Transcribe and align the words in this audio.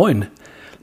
Moin. 0.00 0.28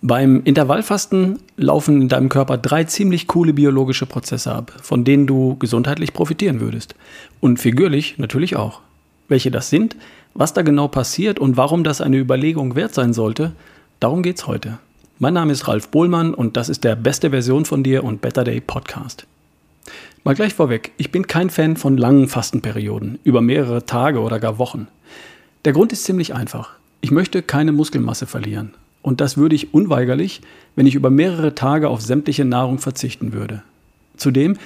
Beim 0.03 0.43
Intervallfasten 0.43 1.39
laufen 1.55 2.03
in 2.03 2.07
deinem 2.07 2.29
Körper 2.29 2.55
drei 2.59 2.83
ziemlich 2.83 3.25
coole 3.25 3.51
biologische 3.51 4.05
Prozesse 4.05 4.53
ab, 4.53 4.71
von 4.79 5.05
denen 5.05 5.25
du 5.25 5.55
gesundheitlich 5.55 6.13
profitieren 6.13 6.59
würdest. 6.59 6.93
Und 7.39 7.59
figürlich 7.59 8.19
natürlich 8.19 8.57
auch. 8.57 8.81
Welche 9.27 9.49
das 9.49 9.71
sind, 9.71 9.95
was 10.35 10.53
da 10.53 10.61
genau 10.61 10.87
passiert 10.87 11.39
und 11.39 11.57
warum 11.57 11.83
das 11.83 11.99
eine 11.99 12.17
Überlegung 12.17 12.75
wert 12.75 12.93
sein 12.93 13.11
sollte, 13.11 13.53
darum 13.99 14.21
geht's 14.21 14.45
heute. 14.45 14.77
Mein 15.17 15.33
Name 15.33 15.51
ist 15.51 15.67
Ralf 15.67 15.87
Bohlmann 15.87 16.35
und 16.35 16.55
das 16.55 16.69
ist 16.69 16.83
der 16.83 16.95
beste 16.95 17.31
Version 17.31 17.65
von 17.65 17.81
dir 17.81 18.03
und 18.03 18.21
Better 18.21 18.43
Day 18.43 18.61
Podcast. 18.61 19.25
Mal 20.25 20.35
gleich 20.35 20.53
vorweg, 20.53 20.91
ich 20.97 21.11
bin 21.11 21.25
kein 21.25 21.49
Fan 21.49 21.75
von 21.75 21.97
langen 21.97 22.27
Fastenperioden, 22.27 23.17
über 23.23 23.41
mehrere 23.41 23.83
Tage 23.83 24.19
oder 24.19 24.39
gar 24.39 24.59
Wochen. 24.59 24.87
Der 25.65 25.73
Grund 25.73 25.91
ist 25.91 26.03
ziemlich 26.03 26.35
einfach. 26.35 26.73
Ich 27.01 27.09
möchte 27.09 27.41
keine 27.41 27.71
Muskelmasse 27.71 28.27
verlieren. 28.27 28.75
Und 29.07 29.21
das 29.21 29.37
würde 29.37 29.55
ich 29.55 29.73
unweigerlich, 29.73 30.41
wenn 30.75 30.85
ich 30.85 30.95
über 30.95 31.09
mehrere 31.09 31.55
Tage 31.55 31.87
auf 31.87 32.01
sämtliche 32.01 32.43
Nahrung 32.43 32.77
verzichten 32.77 33.31
würde. 33.31 33.63
Zudem 34.17 34.57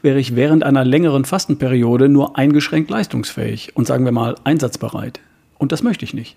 wäre 0.00 0.18
ich 0.18 0.34
während 0.34 0.64
einer 0.64 0.86
längeren 0.86 1.26
Fastenperiode 1.26 2.08
nur 2.08 2.38
eingeschränkt 2.38 2.88
leistungsfähig 2.88 3.76
und 3.76 3.86
sagen 3.86 4.06
wir 4.06 4.12
mal 4.12 4.36
einsatzbereit. 4.42 5.20
Und 5.58 5.70
das 5.70 5.82
möchte 5.82 6.06
ich 6.06 6.14
nicht. 6.14 6.34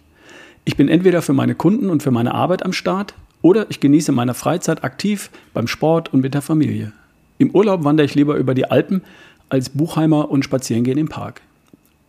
Ich 0.66 0.76
bin 0.76 0.89
entweder 0.89 1.22
für 1.22 1.31
meine 1.31 1.55
Kunden 1.55 1.89
und 1.89 2.03
für 2.03 2.12
meine 2.12 2.34
Arbeit 2.34 2.66
am 2.66 2.73
Start 2.73 3.13
oder 3.41 3.67
ich 3.70 3.80
genieße 3.80 4.11
meine 4.11 4.34
Freizeit 4.34 4.84
aktiv 4.84 5.30
beim 5.53 5.67
Sport 5.67 6.11
und 6.11 6.20
mit 6.20 6.34
der 6.34 6.41
Familie. 6.41 6.91
Im 7.38 7.52
Urlaub 7.52 7.86
wandere 7.86 8.03
ich 8.03 8.14
lieber 8.14 8.36
über 8.36 8.55
die 8.55 8.70
Alpen 8.70 9.03
als 9.48 9.70
Buchheimer 9.70 10.30
und 10.30 10.44
spazieren 10.44 10.84
gehen 10.84 10.98
im 10.98 11.08
Park. 11.08 11.39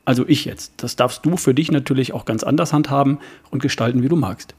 Also 0.05 0.25
ich 0.27 0.47
jetzt. 0.47 0.73
Das 0.79 0.97
darfst 0.97 1.25
du 1.25 1.37
für 1.37 1.55
dich 1.55 1.71
natürlich 1.71 2.13
auch 2.13 2.25
ganz 2.25 2.43
anders 2.43 2.73
handhaben 2.73 3.19
und 3.53 3.63
gestalten, 3.63 4.03
wie 4.03 4.09
du 4.09 4.17
magst. 4.17 4.57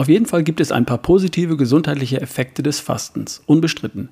Auf 0.00 0.08
jeden 0.08 0.24
Fall 0.24 0.44
gibt 0.44 0.62
es 0.62 0.72
ein 0.72 0.86
paar 0.86 0.96
positive 0.96 1.58
gesundheitliche 1.58 2.22
Effekte 2.22 2.62
des 2.62 2.80
Fastens, 2.80 3.42
unbestritten. 3.44 4.08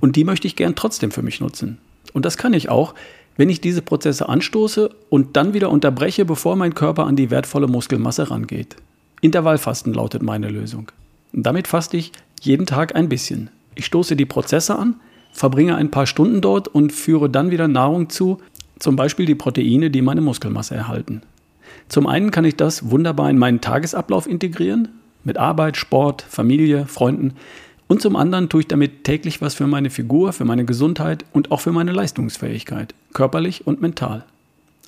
Und 0.00 0.16
die 0.16 0.24
möchte 0.24 0.46
ich 0.46 0.56
gern 0.56 0.76
trotzdem 0.76 1.10
für 1.10 1.20
mich 1.20 1.40
nutzen. 1.40 1.76
Und 2.14 2.24
das 2.24 2.38
kann 2.38 2.54
ich 2.54 2.70
auch, 2.70 2.94
wenn 3.36 3.50
ich 3.50 3.60
diese 3.60 3.82
Prozesse 3.82 4.30
anstoße 4.30 4.88
und 5.10 5.36
dann 5.36 5.52
wieder 5.52 5.70
unterbreche, 5.70 6.24
bevor 6.24 6.56
mein 6.56 6.74
Körper 6.74 7.04
an 7.04 7.16
die 7.16 7.30
wertvolle 7.30 7.66
Muskelmasse 7.66 8.30
rangeht. 8.30 8.76
Intervallfasten 9.20 9.92
lautet 9.92 10.22
meine 10.22 10.48
Lösung. 10.48 10.90
Und 11.34 11.44
damit 11.44 11.68
faste 11.68 11.98
ich 11.98 12.12
jeden 12.40 12.64
Tag 12.64 12.96
ein 12.96 13.10
bisschen. 13.10 13.50
Ich 13.74 13.84
stoße 13.84 14.16
die 14.16 14.24
Prozesse 14.24 14.78
an, 14.78 14.96
verbringe 15.32 15.76
ein 15.76 15.90
paar 15.90 16.06
Stunden 16.06 16.40
dort 16.40 16.66
und 16.66 16.94
führe 16.94 17.28
dann 17.28 17.50
wieder 17.50 17.68
Nahrung 17.68 18.08
zu, 18.08 18.38
zum 18.78 18.96
Beispiel 18.96 19.26
die 19.26 19.34
Proteine, 19.34 19.90
die 19.90 20.00
meine 20.00 20.22
Muskelmasse 20.22 20.74
erhalten. 20.74 21.20
Zum 21.90 22.06
einen 22.06 22.30
kann 22.30 22.46
ich 22.46 22.56
das 22.56 22.90
wunderbar 22.90 23.28
in 23.28 23.36
meinen 23.36 23.60
Tagesablauf 23.60 24.26
integrieren, 24.26 24.88
mit 25.26 25.36
Arbeit, 25.36 25.76
Sport, 25.76 26.22
Familie, 26.22 26.86
Freunden. 26.86 27.34
Und 27.88 28.00
zum 28.00 28.16
anderen 28.16 28.48
tue 28.48 28.62
ich 28.62 28.68
damit 28.68 29.04
täglich 29.04 29.42
was 29.42 29.54
für 29.54 29.66
meine 29.66 29.90
Figur, 29.90 30.32
für 30.32 30.44
meine 30.44 30.64
Gesundheit 30.64 31.24
und 31.32 31.50
auch 31.50 31.60
für 31.60 31.72
meine 31.72 31.92
Leistungsfähigkeit, 31.92 32.94
körperlich 33.12 33.66
und 33.66 33.82
mental. 33.82 34.24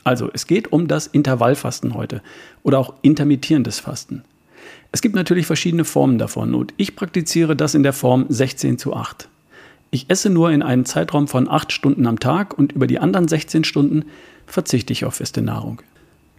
Also, 0.05 0.31
es 0.33 0.47
geht 0.47 0.72
um 0.72 0.89
das 0.89 1.06
Intervallfasten 1.06 1.94
heute 1.94 2.22
oder 2.62 2.78
auch 2.78 2.94
intermittierendes 3.03 3.81
Fasten. 3.81 4.22
Es 4.91 5.03
gibt 5.03 5.14
natürlich 5.14 5.47
verschiedene 5.47 5.84
Formen 5.84 6.19
davon 6.19 6.55
und 6.55 6.72
ich 6.77 6.97
praktiziere 6.97 7.55
das 7.55 7.75
in 7.75 7.83
der 7.83 7.92
Form 7.92 8.25
16 8.28 8.78
zu 8.78 8.94
8. 8.94 9.28
Ich 9.91 10.09
esse 10.09 10.31
nur 10.31 10.50
in 10.50 10.62
einem 10.62 10.84
Zeitraum 10.84 11.28
von 11.28 11.48
8 11.48 11.72
Stunden 11.72 12.06
am 12.06 12.20
Tag 12.20 12.56
und 12.56 12.72
über 12.72 12.86
die 12.86 12.98
anderen 12.98 13.28
16 13.28 13.64
Stunden 13.64 14.05
verzichte 14.47 14.92
ich 14.92 15.05
auf 15.05 15.16
feste 15.16 15.42
Nahrung. 15.42 15.83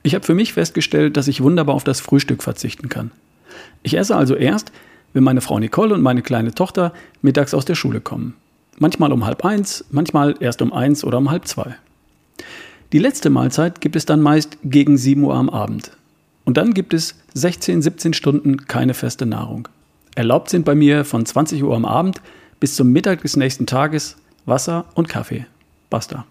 Ich 0.03 0.16
habe 0.16 0.25
für 0.25 0.36
mich 0.36 0.53
festgestellt, 0.53 1.17
dass 1.17 1.27
ich 1.27 1.42
wunderbar 1.42 1.75
auf 1.75 1.83
das 1.83 2.00
Frühstück 2.00 2.42
verzichten 2.42 2.89
kann. 2.89 3.11
Ich 3.83 3.97
esse 3.97 4.15
also 4.15 4.36
erst, 4.36 4.71
wenn 5.14 5.23
meine 5.23 5.42
Frau 5.42 5.59
Nicole 5.59 5.93
und 5.93 6.02
meine 6.02 6.21
kleine 6.21 6.53
Tochter 6.53 6.93
mittags 7.21 7.53
aus 7.53 7.65
der 7.65 7.75
Schule 7.75 8.02
kommen. 8.02 8.36
Manchmal 8.77 9.11
um 9.11 9.25
halb 9.25 9.43
eins, 9.43 9.86
manchmal 9.92 10.36
erst 10.39 10.61
um 10.61 10.71
eins 10.71 11.03
oder 11.03 11.17
um 11.17 11.30
halb 11.30 11.47
zwei. 11.47 11.75
Die 12.92 12.99
letzte 12.99 13.30
Mahlzeit 13.30 13.81
gibt 13.81 13.95
es 13.95 14.05
dann 14.05 14.21
meist 14.21 14.58
gegen 14.64 14.97
7 14.97 15.23
Uhr 15.23 15.36
am 15.36 15.49
Abend. 15.49 15.92
Und 16.45 16.58
dann 16.58 16.73
gibt 16.73 16.93
es 16.93 17.15
16, 17.33 17.81
17 17.81 18.14
Stunden 18.14 18.65
keine 18.65 18.93
feste 18.93 19.25
Nahrung. 19.25 19.67
Erlaubt 20.15 20.49
sind 20.49 20.65
bei 20.65 20.73
mir 20.76 21.05
von 21.05 21.26
20 21.26 21.64
Uhr 21.64 21.76
am 21.76 21.86
Abend 21.86 22.21
bis 22.59 22.76
zum 22.76 22.91
Mittag 22.91 23.21
des 23.21 23.37
nächsten 23.37 23.67
Tages 23.67 24.17
Wasser 24.45 24.86
und 24.95 25.08
Kaffee. 25.08 25.45
Basta. 25.89 26.26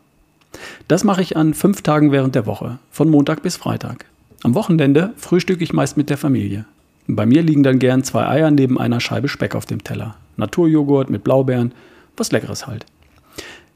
Das 0.88 1.04
mache 1.04 1.22
ich 1.22 1.36
an 1.36 1.54
fünf 1.54 1.82
Tagen 1.82 2.10
während 2.10 2.34
der 2.34 2.46
Woche, 2.46 2.78
von 2.90 3.08
Montag 3.08 3.42
bis 3.42 3.56
Freitag. 3.56 4.06
Am 4.42 4.54
Wochenende 4.54 5.12
frühstücke 5.16 5.62
ich 5.62 5.72
meist 5.72 5.96
mit 5.96 6.10
der 6.10 6.18
Familie. 6.18 6.64
Bei 7.10 7.24
mir 7.24 7.42
liegen 7.42 7.62
dann 7.62 7.78
gern 7.78 8.04
zwei 8.04 8.28
Eier 8.28 8.50
neben 8.50 8.78
einer 8.78 9.00
Scheibe 9.00 9.28
Speck 9.28 9.54
auf 9.54 9.64
dem 9.64 9.82
Teller. 9.82 10.16
Naturjoghurt 10.36 11.08
mit 11.08 11.24
Blaubeeren, 11.24 11.72
was 12.18 12.30
Leckeres 12.32 12.66
halt. 12.66 12.84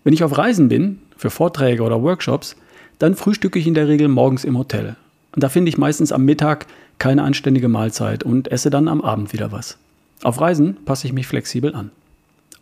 Wenn 0.05 0.13
ich 0.13 0.23
auf 0.23 0.37
Reisen 0.37 0.69
bin, 0.69 0.99
für 1.17 1.31
Vorträge 1.31 1.83
oder 1.83 2.03
Workshops, 2.03 2.57
dann 2.99 3.15
frühstücke 3.15 3.59
ich 3.59 3.67
in 3.67 3.73
der 3.73 3.89
Regel 3.89 4.09
morgens 4.09 4.45
im 4.45 4.59
Hotel. 4.59 4.97
Und 5.35 5.43
da 5.43 5.49
finde 5.49 5.71
ich 5.71 5.79
meistens 5.79 6.13
am 6.13 6.27
Mittag 6.27 6.67
keine 6.99 7.23
anständige 7.23 7.69
Mahlzeit 7.69 8.23
und 8.23 8.53
esse 8.53 8.69
dann 8.69 8.87
am 8.87 9.01
Abend 9.01 9.33
wieder 9.33 9.51
was. 9.51 9.79
Auf 10.23 10.39
Reisen 10.41 10.77
passe 10.85 11.07
ich 11.07 11.15
mich 11.15 11.27
flexibel 11.27 11.75
an. 11.75 11.91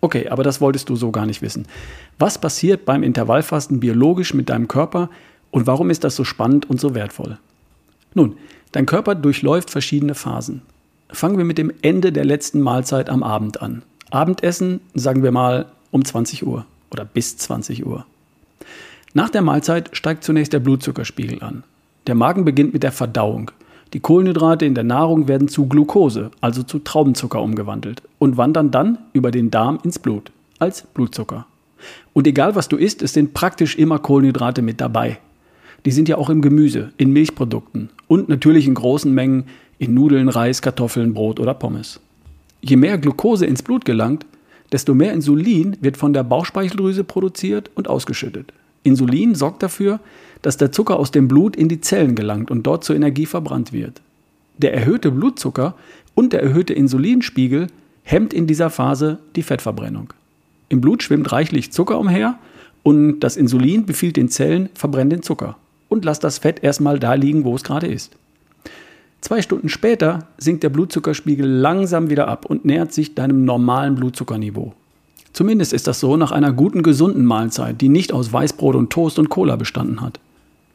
Okay, 0.00 0.28
aber 0.28 0.44
das 0.44 0.60
wolltest 0.60 0.88
du 0.88 0.94
so 0.94 1.10
gar 1.10 1.26
nicht 1.26 1.42
wissen. 1.42 1.66
Was 2.18 2.40
passiert 2.40 2.84
beim 2.84 3.02
Intervallfasten 3.02 3.80
biologisch 3.80 4.34
mit 4.34 4.48
deinem 4.48 4.68
Körper 4.68 5.10
und 5.50 5.66
warum 5.66 5.90
ist 5.90 6.04
das 6.04 6.14
so 6.14 6.22
spannend 6.22 6.70
und 6.70 6.80
so 6.80 6.94
wertvoll? 6.94 7.38
Nun, 8.14 8.36
Dein 8.72 8.86
Körper 8.86 9.16
durchläuft 9.16 9.70
verschiedene 9.70 10.14
Phasen. 10.14 10.62
Fangen 11.10 11.38
wir 11.38 11.44
mit 11.44 11.58
dem 11.58 11.72
Ende 11.82 12.12
der 12.12 12.24
letzten 12.24 12.60
Mahlzeit 12.60 13.10
am 13.10 13.24
Abend 13.24 13.62
an. 13.62 13.82
Abendessen, 14.10 14.80
sagen 14.94 15.24
wir 15.24 15.32
mal, 15.32 15.66
um 15.90 16.04
20 16.04 16.46
Uhr 16.46 16.66
oder 16.92 17.04
bis 17.04 17.36
20 17.36 17.84
Uhr. 17.84 18.06
Nach 19.12 19.28
der 19.28 19.42
Mahlzeit 19.42 19.96
steigt 19.96 20.22
zunächst 20.22 20.52
der 20.52 20.60
Blutzuckerspiegel 20.60 21.42
an. 21.42 21.64
Der 22.06 22.14
Magen 22.14 22.44
beginnt 22.44 22.72
mit 22.72 22.84
der 22.84 22.92
Verdauung. 22.92 23.50
Die 23.92 23.98
Kohlenhydrate 23.98 24.66
in 24.66 24.76
der 24.76 24.84
Nahrung 24.84 25.26
werden 25.26 25.48
zu 25.48 25.66
Glucose, 25.66 26.30
also 26.40 26.62
zu 26.62 26.78
Traubenzucker 26.78 27.42
umgewandelt 27.42 28.02
und 28.20 28.36
wandern 28.36 28.70
dann 28.70 28.98
über 29.12 29.32
den 29.32 29.50
Darm 29.50 29.80
ins 29.82 29.98
Blut 29.98 30.30
als 30.60 30.82
Blutzucker. 30.82 31.46
Und 32.12 32.28
egal 32.28 32.54
was 32.54 32.68
du 32.68 32.76
isst, 32.76 33.02
es 33.02 33.14
sind 33.14 33.34
praktisch 33.34 33.76
immer 33.76 33.98
Kohlenhydrate 33.98 34.62
mit 34.62 34.80
dabei 34.80 35.18
die 35.84 35.92
sind 35.92 36.08
ja 36.08 36.18
auch 36.18 36.30
im 36.30 36.42
Gemüse, 36.42 36.92
in 36.96 37.12
Milchprodukten 37.12 37.90
und 38.06 38.28
natürlich 38.28 38.66
in 38.66 38.74
großen 38.74 39.12
Mengen 39.12 39.44
in 39.78 39.94
Nudeln, 39.94 40.28
Reis, 40.28 40.60
Kartoffeln, 40.60 41.14
Brot 41.14 41.40
oder 41.40 41.54
Pommes. 41.54 42.00
Je 42.60 42.76
mehr 42.76 42.98
Glucose 42.98 43.46
ins 43.46 43.62
Blut 43.62 43.84
gelangt, 43.84 44.26
desto 44.72 44.94
mehr 44.94 45.14
Insulin 45.14 45.76
wird 45.80 45.96
von 45.96 46.12
der 46.12 46.22
Bauchspeicheldrüse 46.22 47.02
produziert 47.02 47.70
und 47.74 47.88
ausgeschüttet. 47.88 48.52
Insulin 48.82 49.34
sorgt 49.34 49.62
dafür, 49.62 50.00
dass 50.42 50.58
der 50.58 50.70
Zucker 50.70 50.98
aus 50.98 51.10
dem 51.10 51.28
Blut 51.28 51.56
in 51.56 51.68
die 51.68 51.80
Zellen 51.80 52.14
gelangt 52.14 52.50
und 52.50 52.66
dort 52.66 52.84
zur 52.84 52.96
Energie 52.96 53.26
verbrannt 53.26 53.72
wird. 53.72 54.00
Der 54.58 54.74
erhöhte 54.74 55.10
Blutzucker 55.10 55.74
und 56.14 56.32
der 56.32 56.42
erhöhte 56.42 56.74
Insulinspiegel 56.74 57.68
hemmt 58.02 58.34
in 58.34 58.46
dieser 58.46 58.68
Phase 58.68 59.18
die 59.34 59.42
Fettverbrennung. 59.42 60.12
Im 60.68 60.80
Blut 60.80 61.02
schwimmt 61.02 61.32
reichlich 61.32 61.72
Zucker 61.72 61.98
umher 61.98 62.38
und 62.82 63.20
das 63.20 63.36
Insulin 63.36 63.86
befiehlt 63.86 64.16
den 64.16 64.28
Zellen, 64.28 64.68
verbrennt 64.74 65.12
den 65.12 65.22
Zucker 65.22 65.56
und 65.90 66.06
lass 66.06 66.20
das 66.20 66.38
Fett 66.38 66.64
erstmal 66.64 66.98
da 66.98 67.12
liegen, 67.12 67.44
wo 67.44 67.54
es 67.54 67.64
gerade 67.64 67.86
ist. 67.86 68.16
Zwei 69.20 69.42
Stunden 69.42 69.68
später 69.68 70.20
sinkt 70.38 70.62
der 70.62 70.70
Blutzuckerspiegel 70.70 71.46
langsam 71.46 72.08
wieder 72.08 72.28
ab 72.28 72.46
und 72.46 72.64
nähert 72.64 72.94
sich 72.94 73.14
deinem 73.14 73.44
normalen 73.44 73.96
Blutzuckerniveau. 73.96 74.72
Zumindest 75.34 75.74
ist 75.74 75.86
das 75.86 76.00
so 76.00 76.16
nach 76.16 76.32
einer 76.32 76.52
guten, 76.52 76.82
gesunden 76.82 77.26
Mahlzeit, 77.26 77.80
die 77.80 77.90
nicht 77.90 78.14
aus 78.14 78.32
Weißbrot 78.32 78.74
und 78.74 78.90
Toast 78.90 79.18
und 79.18 79.28
Cola 79.28 79.56
bestanden 79.56 80.00
hat. 80.00 80.18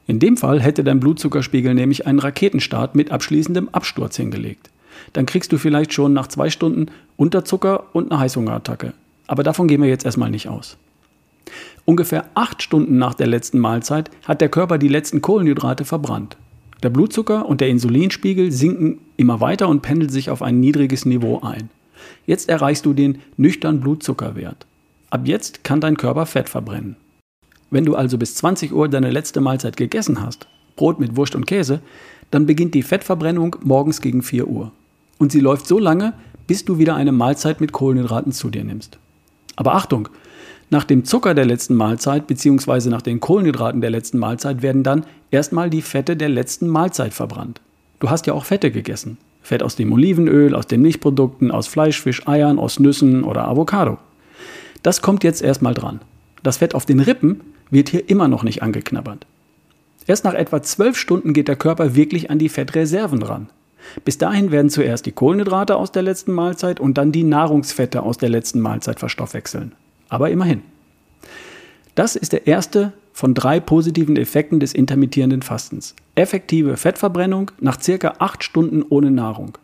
In 0.06 0.20
dem 0.20 0.38
Fall 0.38 0.62
hätte 0.62 0.84
dein 0.84 1.00
Blutzuckerspiegel 1.00 1.74
nämlich 1.74 2.06
einen 2.06 2.20
Raketenstart 2.20 2.94
mit 2.94 3.12
abschließendem 3.12 3.70
Absturz 3.70 4.18
hingelegt. 4.18 4.70
Dann 5.14 5.26
kriegst 5.26 5.52
du 5.52 5.58
vielleicht 5.58 5.94
schon 5.94 6.14
nach 6.14 6.28
zwei 6.28 6.50
Stunden 6.50 6.88
Unterzucker 7.18 7.86
und 7.94 8.12
eine 8.12 8.20
Heißhungerattacke. 8.20 8.94
Aber 9.28 9.44
davon 9.44 9.68
gehen 9.68 9.82
wir 9.82 9.90
jetzt 9.90 10.06
erstmal 10.06 10.30
nicht 10.30 10.48
aus. 10.48 10.78
Ungefähr 11.86 12.30
acht 12.34 12.64
Stunden 12.64 12.98
nach 12.98 13.14
der 13.14 13.28
letzten 13.28 13.60
Mahlzeit 13.60 14.10
hat 14.28 14.42
der 14.42 14.50
Körper 14.50 14.78
die 14.78 14.88
letzten 14.88 15.22
Kohlenhydrate 15.22 15.86
verbrannt. 15.86 16.38
Der 16.84 16.90
Blutzucker 16.90 17.48
und 17.48 17.62
der 17.62 17.70
Insulinspiegel 17.70 18.52
sinken 18.52 19.00
immer 19.18 19.40
weiter 19.42 19.70
und 19.70 19.82
pendeln 19.82 20.10
sich 20.10 20.30
auf 20.30 20.42
ein 20.42 20.60
niedriges 20.60 21.06
Niveau 21.06 21.42
ein. 21.42 21.70
Jetzt 22.26 22.50
erreichst 22.50 22.86
du 22.86 22.94
den 22.94 23.20
nüchternen 23.38 23.82
Blutzuckerwert. 23.82 24.66
Ab 25.10 25.22
jetzt 25.26 25.64
kann 25.64 25.82
dein 25.82 25.98
Körper 25.98 26.26
Fett 26.26 26.50
verbrennen. 26.50 26.98
Wenn 27.72 27.86
du 27.86 27.96
also 27.96 28.18
bis 28.18 28.36
20 28.36 28.74
Uhr 28.74 28.90
deine 28.90 29.12
letzte 29.12 29.42
Mahlzeit 29.42 29.78
gegessen 29.78 30.22
hast, 30.22 30.48
Brot 30.76 31.00
mit 31.00 31.16
Wurst 31.16 31.36
und 31.36 31.48
Käse, 31.48 31.82
dann 32.32 32.46
beginnt 32.46 32.74
die 32.74 32.84
Fettverbrennung 32.84 33.56
morgens 33.64 34.02
gegen 34.02 34.22
4 34.22 34.48
Uhr. 34.48 34.72
Und 35.18 35.32
sie 35.32 35.40
läuft 35.40 35.68
so 35.68 35.80
lange, 35.80 36.14
bis 36.48 36.66
du 36.66 36.78
wieder 36.78 36.96
eine 36.96 37.12
Mahlzeit 37.12 37.62
mit 37.62 37.72
Kohlenhydraten 37.72 38.32
zu 38.32 38.50
dir 38.50 38.64
nimmst. 38.64 38.98
Aber 39.56 39.76
Achtung, 39.76 40.10
nach 40.70 40.84
dem 40.84 41.06
Zucker 41.06 41.34
der 41.34 41.46
letzten 41.46 41.76
Mahlzeit 41.76 42.28
bzw. 42.28 42.90
nach 42.90 43.02
den 43.02 43.20
Kohlenhydraten 43.20 43.82
der 43.82 43.92
letzten 43.92 44.18
Mahlzeit 44.18 44.62
werden 44.62 44.84
dann 44.84 45.06
erstmal 45.30 45.70
die 45.70 45.82
Fette 45.82 46.18
der 46.18 46.30
letzten 46.30 46.68
Mahlzeit 46.68 47.14
verbrannt. 47.14 47.62
Du 48.00 48.10
hast 48.10 48.26
ja 48.26 48.34
auch 48.34 48.46
Fette 48.46 48.72
gegessen. 48.72 49.18
Fett 49.42 49.62
aus 49.62 49.76
dem 49.76 49.94
Olivenöl, 49.94 50.56
aus 50.56 50.66
den 50.66 50.82
Milchprodukten, 50.82 51.52
aus 51.52 51.68
Fleisch, 51.68 52.02
Fisch, 52.02 52.28
Eiern, 52.28 52.58
aus 52.58 52.80
Nüssen 52.80 53.24
oder 53.24 53.48
Avocado. 53.48 54.00
Das 54.82 55.04
kommt 55.04 55.24
jetzt 55.24 55.44
erstmal 55.44 55.76
dran. 55.76 56.00
Das 56.42 56.58
Fett 56.58 56.74
auf 56.74 56.86
den 56.86 57.00
Rippen 57.00 57.42
wird 57.70 57.90
hier 57.90 58.10
immer 58.10 58.28
noch 58.28 58.44
nicht 58.44 58.64
angeknabbert. 58.64 59.28
Erst 60.08 60.26
nach 60.26 60.34
etwa 60.34 60.62
zwölf 60.62 60.98
Stunden 60.98 61.34
geht 61.34 61.48
der 61.48 61.56
Körper 61.56 61.96
wirklich 61.96 62.32
an 62.32 62.40
die 62.40 62.50
Fettreserven 62.50 63.22
ran. 63.22 63.50
Bis 64.04 64.18
dahin 64.18 64.52
werden 64.52 64.70
zuerst 64.70 65.06
die 65.06 65.12
Kohlenhydrate 65.12 65.76
aus 65.76 65.92
der 65.92 66.02
letzten 66.02 66.32
Mahlzeit 66.34 66.80
und 66.80 66.98
dann 66.98 67.12
die 67.12 67.24
Nahrungsfette 67.24 68.02
aus 68.02 68.18
der 68.18 68.30
letzten 68.30 68.60
Mahlzeit 68.62 69.00
verstoffwechseln. 69.00 69.74
Aber 70.10 70.30
immerhin. 70.30 70.62
Das 71.96 72.16
ist 72.16 72.34
der 72.34 72.48
erste 72.48 72.94
von 73.14 73.34
drei 73.34 73.62
positiven 73.62 74.18
Effekten 74.18 74.60
des 74.60 74.74
intermittierenden 74.74 75.42
Fastens. 75.42 75.96
Effektive 76.16 76.76
Fettverbrennung 76.76 77.52
nach 77.62 77.82
circa 77.82 78.16
acht 78.20 78.44
Stunden 78.44 78.84
ohne 78.84 79.12
Nahrung. 79.12 79.58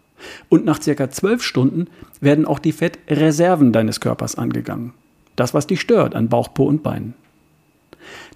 Und 0.49 0.65
nach 0.65 0.81
circa 0.81 1.09
zwölf 1.09 1.43
Stunden 1.43 1.87
werden 2.21 2.45
auch 2.45 2.59
die 2.59 2.71
Fettreserven 2.71 3.73
deines 3.73 3.99
Körpers 3.99 4.35
angegangen. 4.35 4.93
Das, 5.35 5.53
was 5.53 5.67
dich 5.67 5.81
stört 5.81 6.15
an 6.15 6.29
Bauch, 6.29 6.53
Po 6.53 6.65
und 6.65 6.83
Beinen. 6.83 7.13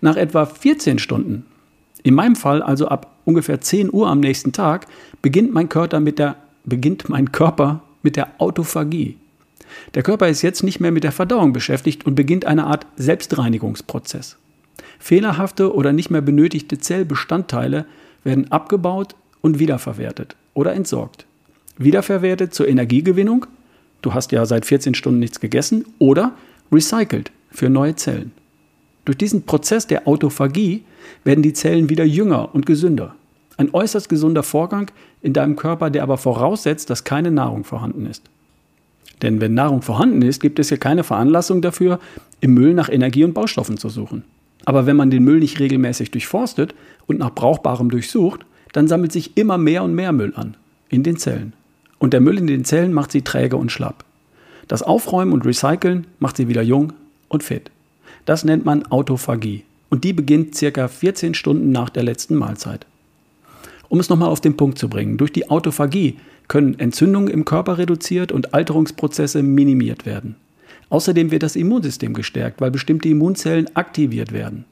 Nach 0.02 0.18
etwa 0.18 0.46
14 0.46 1.00
Stunden, 1.00 1.46
in 2.04 2.14
meinem 2.14 2.36
Fall 2.36 2.62
also 2.62 2.88
ab 2.88 3.16
ungefähr 3.26 3.62
10 3.62 3.94
Uhr 3.94 4.08
am 4.08 4.20
nächsten 4.20 4.52
Tag, 4.52 4.88
beginnt 5.22 5.54
mein 5.54 5.70
Körper 5.70 6.00
mit 6.00 6.20
der, 6.20 6.36
beginnt 6.66 7.10
mein 7.10 7.32
Körper 7.32 7.82
mit 8.04 8.16
der 8.16 8.30
Autophagie. 8.40 9.18
Der 9.94 10.04
Körper 10.04 10.28
ist 10.28 10.42
jetzt 10.42 10.64
nicht 10.64 10.80
mehr 10.80 10.92
mit 10.92 11.04
der 11.04 11.12
Verdauung 11.12 11.54
beschäftigt 11.54 12.06
und 12.06 12.16
beginnt 12.16 12.46
eine 12.46 12.66
Art 12.66 12.86
Selbstreinigungsprozess. 12.98 14.38
Fehlerhafte 15.00 15.74
oder 15.74 15.94
nicht 15.94 16.10
mehr 16.10 16.22
benötigte 16.22 16.78
Zellbestandteile 16.78 17.86
werden 18.24 18.52
abgebaut 18.52 19.16
und 19.42 19.60
wiederverwertet 19.60 20.36
oder 20.54 20.74
entsorgt. 20.74 21.26
Wiederverwertet 21.78 22.54
zur 22.54 22.68
Energiegewinnung, 22.68 23.46
du 24.02 24.14
hast 24.14 24.32
ja 24.32 24.46
seit 24.46 24.66
14 24.66 24.96
Stunden 24.96 25.20
nichts 25.20 25.40
gegessen, 25.40 25.86
oder 26.00 26.34
recycelt 26.72 27.32
für 27.52 27.70
neue 27.70 27.96
Zellen. 27.96 28.32
Durch 29.04 29.18
diesen 29.18 29.44
Prozess 29.44 29.86
der 29.86 30.08
Autophagie 30.08 30.84
werden 31.24 31.44
die 31.44 31.54
Zellen 31.54 31.90
wieder 31.90 32.06
jünger 32.06 32.54
und 32.56 32.66
gesünder. 32.66 33.16
Ein 33.58 33.74
äußerst 33.74 34.10
gesunder 34.10 34.44
Vorgang 34.44 34.92
in 35.22 35.34
deinem 35.34 35.56
Körper, 35.56 35.90
der 35.90 36.04
aber 36.04 36.18
voraussetzt, 36.18 36.90
dass 36.90 37.04
keine 37.04 37.32
Nahrung 37.32 37.64
vorhanden 37.64 38.06
ist. 38.06 38.24
Denn 39.22 39.42
wenn 39.42 39.54
Nahrung 39.54 39.82
vorhanden 39.82 40.22
ist, 40.22 40.42
gibt 40.42 40.60
es 40.60 40.70
ja 40.70 40.78
keine 40.78 41.04
Veranlassung 41.04 41.62
dafür, 41.62 42.00
im 42.42 42.54
Müll 42.54 42.74
nach 42.74 42.90
Energie 42.90 43.24
und 43.24 43.34
Baustoffen 43.34 43.78
zu 43.78 43.90
suchen. 43.90 44.24
Aber 44.66 44.86
wenn 44.86 44.96
man 44.96 45.10
den 45.10 45.24
Müll 45.24 45.40
nicht 45.40 45.60
regelmäßig 45.60 46.12
durchforstet 46.12 46.76
und 47.08 47.20
nach 47.20 47.34
Brauchbarem 47.34 47.90
durchsucht, 47.90 48.46
dann 48.74 48.88
sammelt 48.88 49.12
sich 49.12 49.38
immer 49.38 49.58
mehr 49.58 49.84
und 49.84 49.96
mehr 49.96 50.12
Müll 50.12 50.34
an 50.36 50.58
in 50.90 51.04
den 51.04 51.18
Zellen. 51.18 51.54
Und 51.98 52.14
der 52.14 52.22
Müll 52.22 52.38
in 52.38 52.48
den 52.48 52.66
Zellen 52.66 52.94
macht 52.94 53.12
sie 53.12 53.22
träge 53.22 53.58
und 53.58 53.72
schlapp. 53.72 54.04
Das 54.68 54.84
Aufräumen 54.84 55.34
und 55.34 55.46
Recyceln 55.46 56.08
macht 56.20 56.38
sie 56.38 56.48
wieder 56.48 56.62
jung 56.62 56.94
und 57.30 57.44
fit. 57.44 57.72
Das 58.26 58.44
nennt 58.44 58.66
man 58.66 58.86
Autophagie. 58.88 59.64
Und 59.90 60.04
die 60.04 60.14
beginnt 60.14 60.56
circa 60.56 60.88
14 60.88 61.36
Stunden 61.36 61.72
nach 61.72 61.90
der 61.90 62.04
letzten 62.04 62.36
Mahlzeit. 62.36 62.86
Um 63.88 64.00
es 64.00 64.10
nochmal 64.10 64.30
auf 64.30 64.42
den 64.42 64.58
Punkt 64.58 64.80
zu 64.80 64.90
bringen, 64.90 65.18
durch 65.18 65.32
die 65.32 65.50
Autophagie 65.50 66.18
können 66.48 66.80
Entzündungen 66.80 67.30
im 67.30 67.46
Körper 67.46 67.78
reduziert 67.78 68.32
und 68.32 68.54
Alterungsprozesse 68.54 69.44
minimiert 69.44 70.06
werden. 70.06 70.36
Außerdem 70.90 71.32
wird 71.32 71.44
das 71.44 71.56
Immunsystem 71.56 72.14
gestärkt, 72.14 72.62
weil 72.62 72.72
bestimmte 72.72 73.10
Immunzellen 73.10 73.76
aktiviert 73.76 74.32
werden. 74.32 74.66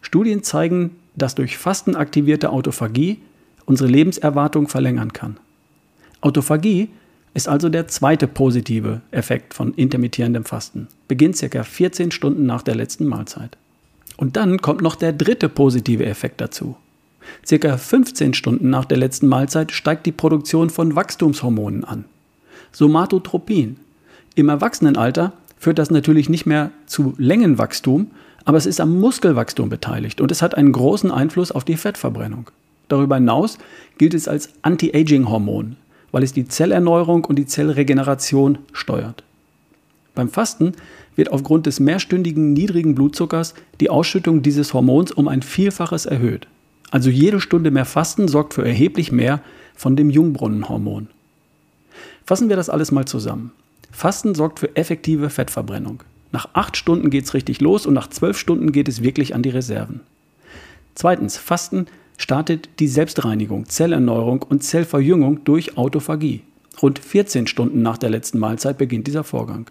Studien 0.00 0.42
zeigen, 0.42 0.96
dass 1.14 1.34
durch 1.34 1.58
Fasten 1.58 1.96
aktivierte 1.96 2.50
Autophagie 2.50 3.18
unsere 3.66 3.90
Lebenserwartung 3.90 4.68
verlängern 4.68 5.12
kann. 5.12 5.36
Autophagie 6.22 6.88
ist 7.34 7.48
also 7.48 7.68
der 7.68 7.88
zweite 7.88 8.26
positive 8.26 9.02
Effekt 9.10 9.54
von 9.54 9.74
intermittierendem 9.74 10.44
Fasten. 10.44 10.88
Beginnt 11.08 11.38
ca. 11.38 11.62
14 11.62 12.10
Stunden 12.10 12.46
nach 12.46 12.62
der 12.62 12.74
letzten 12.74 13.06
Mahlzeit. 13.06 13.56
Und 14.16 14.36
dann 14.36 14.60
kommt 14.60 14.82
noch 14.82 14.96
der 14.96 15.12
dritte 15.12 15.48
positive 15.48 16.04
Effekt 16.04 16.40
dazu. 16.40 16.76
Circa 17.46 17.76
15 17.76 18.34
Stunden 18.34 18.70
nach 18.70 18.84
der 18.84 18.98
letzten 18.98 19.28
Mahlzeit 19.28 19.72
steigt 19.72 20.06
die 20.06 20.12
Produktion 20.12 20.70
von 20.70 20.96
Wachstumshormonen 20.96 21.84
an. 21.84 22.04
Somatotropin. 22.72 23.76
Im 24.34 24.48
Erwachsenenalter 24.48 25.32
führt 25.58 25.78
das 25.78 25.90
natürlich 25.90 26.28
nicht 26.28 26.46
mehr 26.46 26.70
zu 26.86 27.14
Längenwachstum, 27.18 28.10
aber 28.44 28.58
es 28.58 28.66
ist 28.66 28.80
am 28.80 28.98
Muskelwachstum 28.98 29.68
beteiligt 29.68 30.20
und 30.20 30.32
es 30.32 30.42
hat 30.42 30.54
einen 30.54 30.72
großen 30.72 31.10
Einfluss 31.10 31.52
auf 31.52 31.64
die 31.64 31.76
Fettverbrennung. 31.76 32.50
Darüber 32.88 33.16
hinaus 33.16 33.58
gilt 33.98 34.14
es 34.14 34.28
als 34.28 34.50
Anti-Aging-Hormon, 34.62 35.76
weil 36.10 36.22
es 36.22 36.32
die 36.32 36.46
Zellerneuerung 36.46 37.24
und 37.24 37.36
die 37.36 37.46
Zellregeneration 37.46 38.58
steuert. 38.72 39.22
Beim 40.14 40.28
Fasten 40.28 40.72
wird 41.14 41.30
aufgrund 41.30 41.66
des 41.66 41.80
mehrstündigen 41.80 42.52
niedrigen 42.52 42.94
Blutzuckers 42.94 43.54
die 43.80 43.90
Ausschüttung 43.90 44.42
dieses 44.42 44.74
Hormons 44.74 45.12
um 45.12 45.28
ein 45.28 45.42
Vielfaches 45.42 46.06
erhöht. 46.06 46.46
Also 46.90 47.10
jede 47.10 47.40
Stunde 47.40 47.70
mehr 47.70 47.84
Fasten 47.84 48.28
sorgt 48.28 48.54
für 48.54 48.64
erheblich 48.64 49.12
mehr 49.12 49.40
von 49.76 49.96
dem 49.96 50.10
Jungbrunnenhormon. 50.10 51.08
Fassen 52.24 52.48
wir 52.48 52.56
das 52.56 52.68
alles 52.68 52.92
mal 52.92 53.06
zusammen. 53.06 53.52
Fasten 53.90 54.34
sorgt 54.34 54.60
für 54.60 54.76
effektive 54.76 55.30
Fettverbrennung. 55.30 56.02
Nach 56.32 56.48
acht 56.52 56.76
Stunden 56.76 57.10
geht 57.10 57.24
es 57.24 57.34
richtig 57.34 57.60
los 57.60 57.86
und 57.86 57.94
nach 57.94 58.08
zwölf 58.08 58.38
Stunden 58.38 58.72
geht 58.72 58.88
es 58.88 59.02
wirklich 59.02 59.34
an 59.34 59.42
die 59.42 59.50
Reserven. 59.50 60.00
Zweitens, 60.94 61.36
Fasten 61.36 61.86
startet 62.18 62.68
die 62.78 62.88
Selbstreinigung, 62.88 63.66
Zellerneuerung 63.66 64.42
und 64.42 64.62
Zellverjüngung 64.62 65.44
durch 65.44 65.76
Autophagie. 65.76 66.42
Rund 66.82 66.98
14 66.98 67.46
Stunden 67.46 67.82
nach 67.82 67.98
der 67.98 68.10
letzten 68.10 68.38
Mahlzeit 68.38 68.78
beginnt 68.78 69.06
dieser 69.06 69.24
Vorgang. 69.24 69.70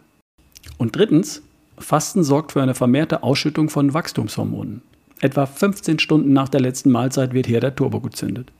Und 0.78 0.96
drittens, 0.96 1.42
Fasten 1.78 2.24
sorgt 2.24 2.52
für 2.52 2.62
eine 2.62 2.76
vermehrte 2.76 3.24
Ausschüttung 3.24 3.70
von 3.70 3.94
Wachstumshormonen. 3.94 4.82
Etwa 5.22 5.46
15 5.46 6.00
Stunden 6.00 6.34
nach 6.34 6.50
der 6.50 6.62
letzten 6.62 6.92
Mahlzeit 6.92 7.34
wird 7.34 7.48
hier 7.48 7.60
der 7.60 7.76
Turbo 7.76 8.00
gezündet. 8.00 8.52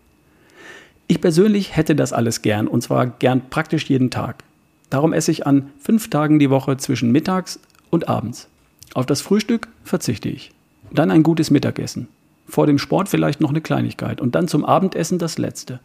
Ich 1.08 1.22
persönlich 1.22 1.76
hätte 1.76 1.96
das 1.96 2.14
alles 2.14 2.42
gern 2.42 2.68
und 2.68 2.82
zwar 2.82 3.08
gern 3.08 3.50
praktisch 3.50 3.86
jeden 3.86 4.12
Tag. 4.12 4.44
Darum 4.90 5.14
esse 5.14 5.32
ich 5.32 5.48
an 5.48 5.70
fünf 5.80 6.10
Tagen 6.10 6.40
die 6.40 6.50
Woche 6.50 6.78
zwischen 6.78 7.12
mittags 7.12 7.60
und 7.90 8.10
abends. 8.10 8.48
Auf 8.94 9.06
das 9.06 9.22
Frühstück 9.22 9.68
verzichte 9.84 10.30
ich. 10.30 10.52
Dann 10.92 11.12
ein 11.12 11.24
gutes 11.24 11.52
Mittagessen. 11.52 12.08
Vor 12.48 12.68
dem 12.68 12.80
Sport 12.80 13.10
vielleicht 13.10 13.42
noch 13.42 13.50
eine 13.50 13.62
Kleinigkeit 13.62 14.20
und 14.20 14.36
dann 14.36 14.48
zum 14.48 14.66
Abendessen 14.66 15.20
das 15.20 15.38
letzte. 15.38 15.80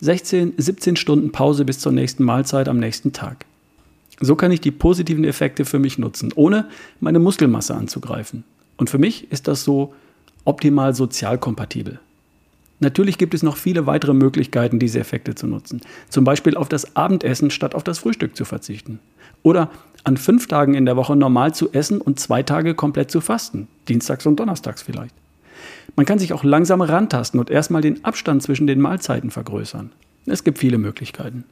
16, 0.00 0.54
17 0.56 0.96
Stunden 0.96 1.32
Pause 1.32 1.64
bis 1.64 1.78
zur 1.78 1.92
nächsten 1.92 2.24
Mahlzeit 2.24 2.68
am 2.68 2.78
nächsten 2.78 3.12
Tag. 3.12 3.44
So 4.20 4.34
kann 4.34 4.50
ich 4.50 4.60
die 4.60 4.70
positiven 4.70 5.24
Effekte 5.24 5.64
für 5.64 5.78
mich 5.78 5.98
nutzen, 5.98 6.32
ohne 6.34 6.66
meine 7.00 7.18
Muskelmasse 7.18 7.74
anzugreifen. 7.74 8.44
Und 8.76 8.90
für 8.90 8.98
mich 8.98 9.30
ist 9.30 9.48
das 9.48 9.64
so 9.64 9.94
optimal 10.44 10.94
sozial 10.94 11.38
kompatibel. 11.38 12.00
Natürlich 12.80 13.18
gibt 13.18 13.34
es 13.34 13.42
noch 13.42 13.56
viele 13.56 13.86
weitere 13.86 14.14
Möglichkeiten, 14.14 14.78
diese 14.78 15.00
Effekte 15.00 15.34
zu 15.34 15.46
nutzen. 15.46 15.80
Zum 16.08 16.24
Beispiel 16.24 16.56
auf 16.56 16.68
das 16.68 16.94
Abendessen 16.94 17.50
statt 17.50 17.74
auf 17.74 17.82
das 17.82 17.98
Frühstück 17.98 18.36
zu 18.36 18.44
verzichten. 18.44 19.00
Oder 19.42 19.70
an 20.04 20.16
fünf 20.16 20.46
Tagen 20.46 20.74
in 20.74 20.86
der 20.86 20.96
Woche 20.96 21.16
normal 21.16 21.54
zu 21.54 21.72
essen 21.72 22.00
und 22.00 22.20
zwei 22.20 22.42
Tage 22.42 22.74
komplett 22.74 23.10
zu 23.10 23.20
fasten. 23.20 23.66
Dienstags 23.88 24.26
und 24.26 24.38
Donnerstags 24.38 24.82
vielleicht. 24.82 25.14
Man 25.96 26.06
kann 26.06 26.20
sich 26.20 26.32
auch 26.32 26.44
langsam 26.44 26.80
rantasten 26.80 27.40
und 27.40 27.50
erstmal 27.50 27.82
den 27.82 28.04
Abstand 28.04 28.42
zwischen 28.42 28.68
den 28.68 28.80
Mahlzeiten 28.80 29.32
vergrößern. 29.32 29.90
Es 30.26 30.44
gibt 30.44 30.58
viele 30.58 30.78
Möglichkeiten. 30.78 31.44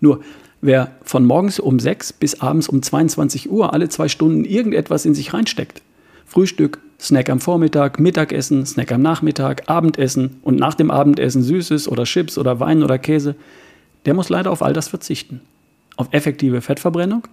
Nur, 0.00 0.20
wer 0.60 0.90
von 1.02 1.24
morgens 1.24 1.58
um 1.58 1.78
6 1.78 2.12
bis 2.14 2.40
abends 2.40 2.68
um 2.68 2.82
22 2.82 3.50
Uhr 3.50 3.72
alle 3.72 3.88
zwei 3.88 4.08
Stunden 4.08 4.44
irgendetwas 4.44 5.06
in 5.06 5.14
sich 5.14 5.32
reinsteckt, 5.32 5.80
Frühstück, 6.26 6.80
Snack 7.04 7.28
am 7.28 7.38
Vormittag, 7.38 8.00
Mittagessen, 8.00 8.64
Snack 8.64 8.90
am 8.90 9.02
Nachmittag, 9.02 9.68
Abendessen 9.68 10.38
und 10.40 10.58
nach 10.58 10.72
dem 10.72 10.90
Abendessen 10.90 11.42
Süßes 11.42 11.86
oder 11.86 12.04
Chips 12.04 12.38
oder 12.38 12.60
Wein 12.60 12.82
oder 12.82 12.98
Käse, 12.98 13.36
der 14.06 14.14
muss 14.14 14.30
leider 14.30 14.50
auf 14.50 14.62
all 14.62 14.72
das 14.72 14.88
verzichten. 14.88 15.42
Auf 15.96 16.08
effektive 16.12 16.62
Fettverbrennung, 16.62 17.28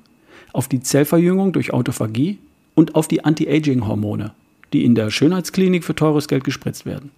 auf 0.52 0.68
die 0.68 0.82
Zellverjüngung 0.82 1.54
durch 1.54 1.72
Autophagie 1.72 2.38
und 2.76 2.96
auf 2.96 3.08
die 3.08 3.24
Anti-Aging-Hormone, 3.24 4.34
die 4.74 4.84
in 4.84 4.94
der 4.94 5.10
Schönheitsklinik 5.10 5.86
für 5.86 5.96
teures 5.96 6.28
Geld 6.28 6.44
gespritzt 6.44 6.86
werden. 6.86 7.12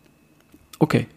Okay, 0.77 1.07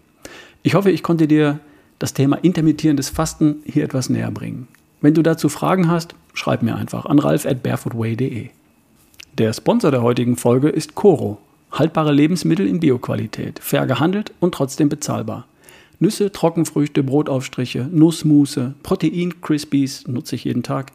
ich 0.63 0.75
hoffe, 0.75 0.91
ich 0.91 1.03
konnte 1.03 1.29
dir 1.29 1.61
das 1.99 2.15
Thema 2.15 2.37
intermittierendes 2.37 3.11
Fasten 3.11 3.57
hier 3.67 3.85
etwas 3.85 4.09
näher 4.09 4.31
bringen. 4.31 4.69
Wenn 5.03 5.13
du 5.13 5.23
dazu 5.23 5.51
Fragen 5.51 5.91
hast, 5.91 6.15
schreib 6.33 6.63
mir 6.63 6.77
einfach 6.77 7.05
an 7.05 7.19
ralf 7.19 7.45
at 7.45 7.63
barefootway.de. 7.63 8.49
Der 9.39 9.53
Sponsor 9.53 9.91
der 9.91 10.01
heutigen 10.01 10.37
Folge 10.37 10.71
ist 10.71 10.95
Coro. 10.95 11.37
Haltbare 11.71 12.11
Lebensmittel 12.11 12.67
in 12.67 12.81
Bioqualität, 12.81 13.59
fair 13.59 13.85
gehandelt 13.85 14.33
und 14.41 14.55
trotzdem 14.55 14.89
bezahlbar. 14.89 15.47
Nüsse, 15.99 16.33
Trockenfrüchte, 16.33 17.03
Brotaufstriche, 17.03 17.87
Nussmusse, 17.93 18.73
Protein-Crispies 18.83 20.09
nutze 20.09 20.37
ich 20.37 20.45
jeden 20.45 20.63
Tag, 20.63 20.93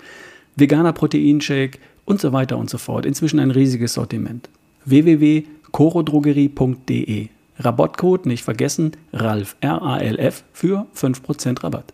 veganer 0.55 0.91
Proteinshake 0.91 1.77
und 2.05 2.19
so 2.19 2.33
weiter 2.33 2.57
und 2.57 2.67
so 2.67 2.79
fort. 2.79 3.05
Inzwischen 3.05 3.39
ein 3.39 3.51
riesiges 3.51 3.93
Sortiment. 3.93 4.49
www.corodrogerie.de 4.85 7.27
Rabattcode 7.59 8.25
nicht 8.25 8.43
vergessen, 8.43 8.93
RALF, 9.13 9.55
R-A-L-F 9.61 10.43
für 10.51 10.87
5% 10.95 11.63
Rabatt. 11.63 11.93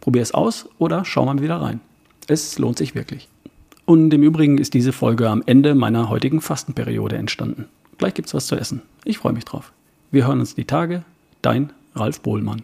Probier 0.00 0.20
es 0.20 0.34
aus 0.34 0.68
oder 0.76 1.06
schau 1.06 1.24
mal 1.24 1.40
wieder 1.40 1.56
rein. 1.56 1.80
Es 2.26 2.58
lohnt 2.58 2.76
sich 2.76 2.94
wirklich. 2.94 3.30
Und 3.86 4.12
im 4.12 4.24
Übrigen 4.24 4.58
ist 4.58 4.74
diese 4.74 4.92
Folge 4.92 5.30
am 5.30 5.44
Ende 5.46 5.76
meiner 5.76 6.08
heutigen 6.08 6.40
Fastenperiode 6.40 7.16
entstanden. 7.16 7.66
Gleich 7.98 8.14
gibt's 8.14 8.34
was 8.34 8.48
zu 8.48 8.56
essen. 8.56 8.82
Ich 9.04 9.18
freue 9.18 9.32
mich 9.32 9.44
drauf. 9.44 9.72
Wir 10.10 10.26
hören 10.26 10.40
uns 10.40 10.56
die 10.56 10.64
Tage. 10.64 11.04
Dein 11.40 11.72
Ralf 11.94 12.20
Bohlmann. 12.20 12.62